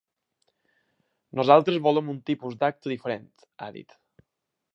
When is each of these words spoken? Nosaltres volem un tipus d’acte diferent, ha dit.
Nosaltres 1.39 1.79
volem 1.89 2.09
un 2.15 2.19
tipus 2.31 2.59
d’acte 2.65 2.93
diferent, 2.95 3.31
ha 3.67 3.71
dit. 3.79 3.97